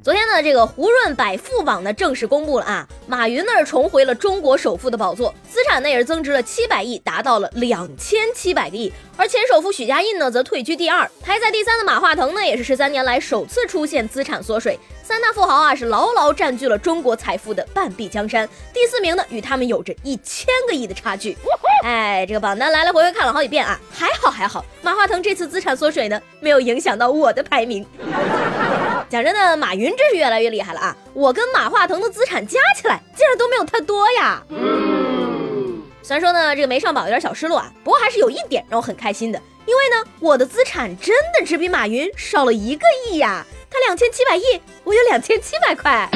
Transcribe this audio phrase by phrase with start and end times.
[0.00, 8.92] 昨天呢，这个胡润百富榜呢正式公布了啊，马云呢是重回了中国首富的宝座，资产呢也是增值了七百亿，达到了两千七百个亿。
[9.16, 14.78] 而前首富许家印呢则退居第二，排在第三的马化腾呢也是十三年来首次出现资产缩水。
[15.02, 21.36] 三大富豪啊是牢牢占据了中国财富的半壁江山，第四名呢与他们有着一千个亿的差距。
[21.82, 27.84] 哎，这个榜单来来回回看了好几遍啊，还好还好，马化腾这次资产缩水呢没有影响到我的排名。
[29.10, 30.96] 讲真的，马云真是越来越厉害了啊！
[31.14, 34.42] 我跟马化腾的资产加起来，竟然都没有他多呀。
[36.02, 43.44] 虽然说呢，这个没上榜有点小失落啊，不过还是有一点让我很开心的，因为呢，我的资产真的只比马云少了一个亿呀。
[43.70, 46.06] 他两千七百亿，我有两千七百块。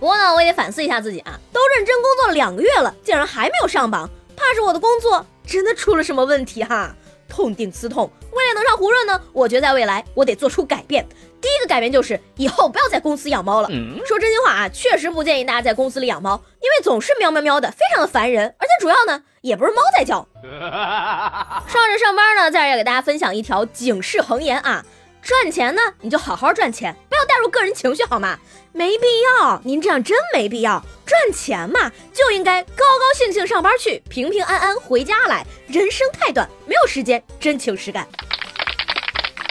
[0.00, 6.94] 不过呢，我也得反思一下自己啊，都认真工作两个月了，竟然还没有上榜，怕是我的工作真的出了什么问题哈。
[7.28, 11.06] 痛定思痛，为了能上胡润呢，我觉得在未来我得做出改变。
[11.40, 13.68] 第一个改变就是以后不要在公司养猫了。
[14.06, 18.46] 说真心话啊，确实不建议大家在公司里养猫，因为总是喵喵喵的，非常的烦人。
[18.58, 20.26] 而且主要呢，也不是猫在叫。
[20.42, 24.84] 上着上班呢，在这要给大家分享一条警示横言啊：
[25.20, 26.96] 赚钱呢，你就好好赚钱，
[27.34, 28.38] 带入个人情绪好吗？
[28.72, 29.06] 没必
[29.40, 30.80] 要，您这样真没必要。
[31.04, 35.44] 赚钱嘛，就应该高高兴兴上班去，平平安安回家来。
[35.66, 38.06] 人生太短，没有时间真情实感。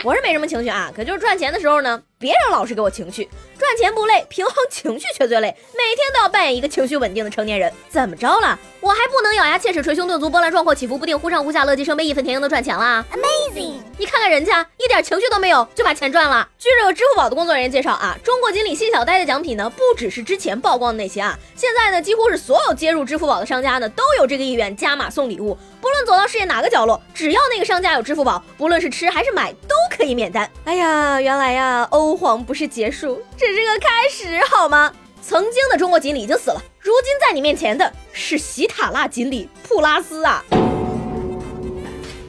[0.03, 3.29] 我是没什么情绪啊，可就是赚钱的时候呢，别让老师给我情绪。
[3.57, 5.47] 赚钱不累，平衡情绪却最累。
[5.71, 8.59] 每天都要扮演一个情绪稳定的成年人，怎么着了？
[8.81, 13.75] 我还不能咬牙切齿、捶胸顿足、波澜壮阔、起伏不定、忽上忽下、乐极生悲、义愤填膺的赚钱啦？Amazing！
[13.97, 16.45] 你看看人家一点情绪都没有就把钱赚了。
[16.59, 25.57] 据这个支付宝的工作人员介绍啊，中国锦鲤信小呆的奖品呢，不只是之前曝光的那些啊，现在呢，几乎是所有接入支付宝的商家呢，都有这个意愿加码送礼物。
[25.79, 30.49] 不论走到世界哪个角落，只要那个商家有支付宝，不论是吃还是买，都可以免单。
[30.65, 34.91] 哎呀，原来呀，欧皇不是结束，只是个开始，好吗？
[35.21, 40.43] 曾经的中国锦鲤已经死了，如今在你面前的是喜塔拉锦鲤普拉斯啊！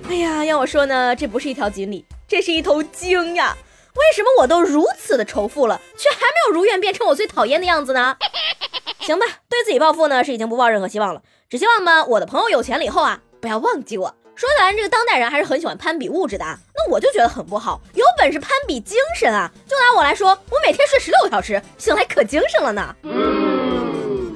[0.08, 3.56] 哎呀，要我说呢，这不是一条锦鲤，这是一头鲸呀！
[3.94, 8.16] 为什么我都如此的仇富了，却还没有如愿变成我最讨厌的样子呢？
[9.00, 14.14] 行吧，对自己暴富呢是已经不抱任何希望了，只希望呢，我的朋友有钱了以后啊，不要忘记我。
[14.36, 16.58] 说起来，这个当代人还是很喜欢攀比物质的啊，
[16.90, 17.80] 我就觉得很不好。
[17.94, 19.50] 有本事攀比精神啊！
[19.68, 22.94] 就拿我来说，我每天睡十六个小时，醒来可精神了呢。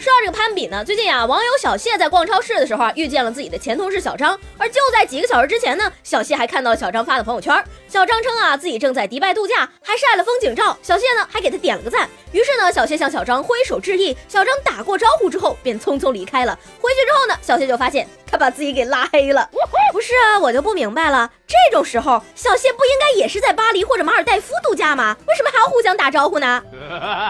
[0.00, 4.38] 说到这个攀比呢，最近啊，网友小谢在逛超市的时候啊，遇见了自己的前同事小张。
[4.56, 7.53] 而就在几个小时之前呢，小谢还看到了小张发的朋友圈。
[7.88, 10.78] 小张称啊，自己正在迪拜度假，还晒了风景照。
[10.82, 12.08] 小谢呢，还给他点了个赞。
[12.31, 14.16] 于是呢，小谢向小张挥手致意。
[14.28, 16.56] 小张打过招呼之后，便匆匆离开了。
[16.81, 19.49] 回去之后呢，小谢就发现他把自己给拉黑了。
[19.93, 25.16] 不是啊，我就不明白了，这种时候小谢不应该也是在巴黎或者马尔代夫度假吗？
[25.26, 26.62] 为什么还要互相打招呼呢？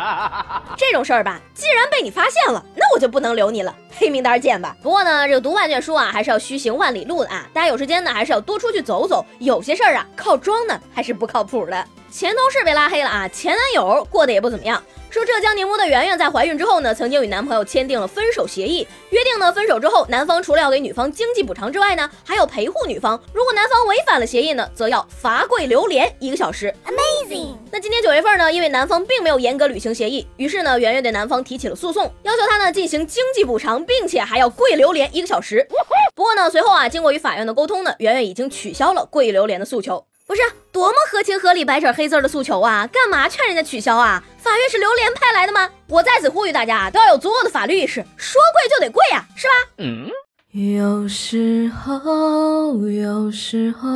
[0.77, 4.77] 这种事儿吧，既然被你发现了，那我就不能留你了，黑名单见吧。
[4.83, 7.47] 不过呢，这个读万卷书啊，还是要虚行万里路的啊。
[7.55, 9.25] 大家有时间呢，还是要多出去走走。
[9.39, 11.85] 有些事儿啊，靠装呢还是不靠谱的。
[12.11, 14.83] 前同事被拉黑了啊，前男友过得也不怎么样。
[15.11, 23.19] 说浙江宁波的圆圆在怀孕之后呢，曾经与男朋友签订了分手协议，约定呢分手之后，男方除了要给女方经济补偿之外呢，还要陪护女方。
[23.33, 26.75] 如果男方违反了协议呢，则要罚跪榴莲一个小时。
[26.85, 27.57] Amazing。
[27.73, 35.67] 那今年九月份呢，因为男方并没有严格履行协议，于是呢，圆圆对男方提起了诉讼，要求他呢进行经济补偿，并且还要跪榴莲一个小时。
[36.15, 40.05] 不过呢，随后啊，经过与法院的沟通呢，圆圆已经取消了跪榴莲的诉求。
[40.27, 42.87] 不是多么合情合理、白纸黑字的诉求啊！
[42.93, 44.23] 干嘛劝人家取消啊？
[44.49, 45.69] 法院是榴莲派来的吗？
[45.89, 49.53] 我在此呼吁大家啊，都要有足够的法律意识，说跪就得跪呀，是吧？
[49.77, 50.09] 嗯。
[50.53, 53.89] 有时候，有时候，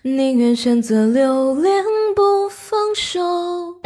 [0.00, 1.84] 宁愿选择留恋
[2.16, 3.78] 不放手。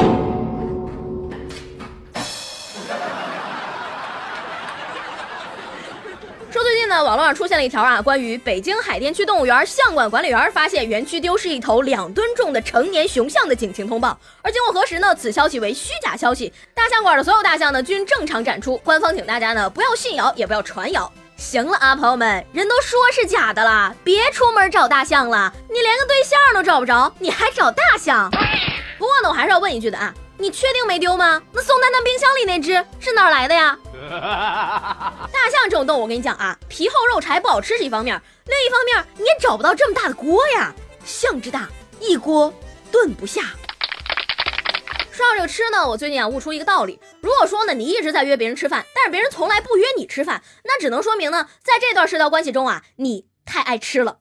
[7.01, 14.19] 网络上出现了一条啊，关于北京海淀区动物园象馆管理员发现园区丢失一头两吨重的成年雄象的警情通报。
[14.43, 16.53] 而经过核实呢，此消息为虚假消息。
[16.75, 18.77] 大象馆的所有大象呢均正常展出。
[18.79, 21.11] 官方请大家呢不要信谣，也不要传谣。
[21.37, 25.53] 行了啊，朋友们，人都说是假的了，别出门找大象了。
[25.69, 28.31] 你连个对象都找不着，你还找大象？
[28.99, 30.13] 不过呢，我还是要问一句的啊。
[30.39, 31.41] 你确定没丢吗？
[31.53, 33.77] 那宋丹丹冰箱里那只是哪来的呀？
[35.33, 40.73] 大象这种动物，我跟你讲啊，皮厚肉柴不好吃是一方面，另一方面你也找不到这么大的锅呀，
[41.05, 41.69] 象之大，
[42.01, 42.53] 一锅
[42.91, 43.43] 炖不下。
[45.11, 54.17] 说到这个吃呢，我最近啊悟出一个道理，如果说呢你一直在约别人吃饭，但是别人从来不约你吃饭，那只能说明呢，在这段社交关系中啊，你太爱吃了。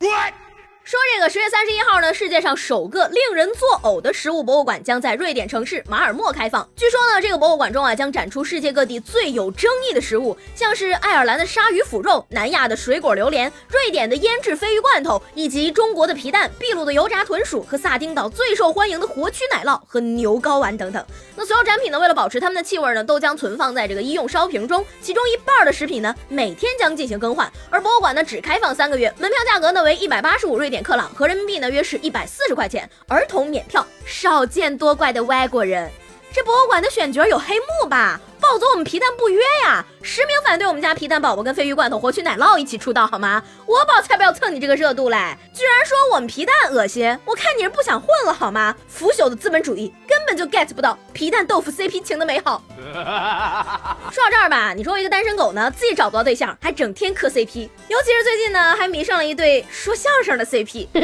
[0.84, 6.68] 说这个十月三十一号呢，世界上首个令人作呕的食物博物馆将在瑞典城市马尔默开放。
[6.76, 21.06] 据说呢，这个博物馆中啊将展出世界各地最有争议的食物，像是爱尔兰的鲨鱼腐肉、南亚的水果榴莲、瑞典的腌制鲱鱼罐头，以及中国的皮蛋、秘鲁的油炸豚鼠和萨丁岛最受欢迎的活蛆奶酪和牛睾丸等等。
[21.36, 27.50] 那所有展品呢，为了保持它们的气味呢，都将存放在这个医用烧瓶中，其中一半的食品呢每天将进行更换。
[27.70, 30.71] 而博物馆呢只开放三个月，门票价格呢为一百八十五瑞。
[30.72, 35.92] 点克朗合人民币呢约是一百四十块钱，儿童免票，少见多怪的外国人。
[36.34, 38.20] 这博物馆的选角有黑幕吧？
[38.42, 39.86] 暴走我们皮蛋不约呀！
[40.02, 43.42] 实名反对我们家皮蛋宝宝跟鲱鱼罐头、活蛆奶酪一起出道好吗？
[43.68, 45.38] 我宝才不要蹭你这个热度嘞！
[45.54, 48.76] 居然说我们皮蛋恶心，我看你是不想混了好吗？
[48.88, 52.62] 腐朽的资本主义根本就 get 不到皮蛋豆腐 CP 情的美好。
[54.12, 60.88] 说到这儿吧，你说我一个单身狗呢，自己找不到对象，还整天磕 CP，尤其是最近呢，还迷上了一对说相声的 CP。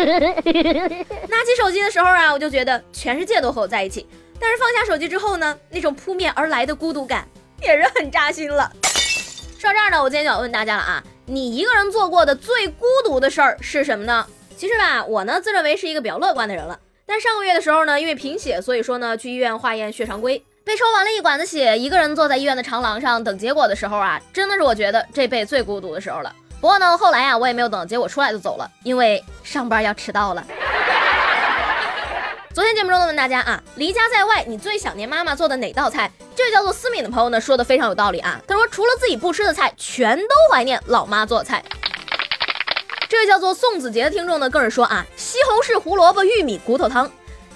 [1.29, 4.07] 拿起手机的时候啊，我就觉得全世界都和我在一起。
[4.39, 7.27] 但是放下手机之后呢，那种扑面而来的孤独感
[7.61, 8.71] 也是很扎心了。
[9.57, 14.25] 说到这儿呢，我今天就要问大家了啊，你一个人做过的最孤独的事儿是什么呢？
[14.55, 16.79] 其实吧，我呢自认为是一个比较乐观的人了。
[17.05, 26.35] 但上个月的时候呢，因为贫血，所以说呢去医院化验血常规，被抽完了一管子血，一个人坐在医院的长廊上等结果的时候啊，真的是我觉得这辈子最孤独的时候了。
[26.59, 30.45] 不过呢，后来啊，我也没有等结果出来就走了，因为上班要迟到了。
[32.57, 36.11] 昨天节目中呢问大家啊，离家在外，你最想念妈妈做的哪道菜？
[36.35, 38.41] 这位叫做思敏的朋友呢说的非常有道理啊。
[38.47, 41.63] 他说除了自己不吃的菜，全都怀念老妈做的菜。
[43.07, 47.07] 这位叫做宋子杰的听众呢更是说啊，西红柿、胡萝卜、玉米骨头汤。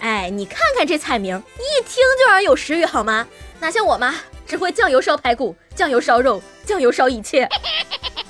[0.01, 3.27] 哎，你看看这菜名，一听就让人有食欲好吗？
[3.59, 4.13] 哪像我妈
[4.45, 7.50] 只会酱油烧排骨、酱油烧肉、酱油烧一切。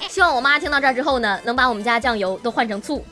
[0.07, 3.05] 希望我妈听到这儿之后呢，能把我们家酱油都换成醋。